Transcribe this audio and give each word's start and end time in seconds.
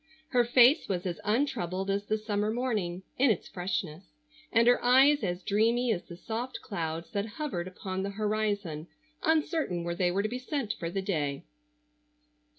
Her 0.29 0.43
face 0.43 0.87
was 0.89 1.05
as 1.05 1.19
untroubled 1.23 1.91
as 1.91 2.07
the 2.07 2.17
summer 2.17 2.49
morning, 2.51 3.03
in 3.19 3.29
its 3.29 3.47
freshness, 3.47 4.15
and 4.51 4.67
her 4.67 4.83
eyes 4.83 5.23
as 5.23 5.43
dreamy 5.43 5.91
as 5.93 6.05
the 6.07 6.17
soft 6.17 6.59
clouds 6.63 7.11
that 7.11 7.27
hovered 7.37 7.67
upon 7.67 8.01
the 8.01 8.09
horizon 8.09 8.87
uncertain 9.21 9.83
where 9.83 9.93
they 9.93 10.09
were 10.09 10.23
to 10.23 10.27
be 10.29 10.39
sent 10.39 10.73
for 10.73 10.89
the 10.89 11.03
day. 11.03 11.43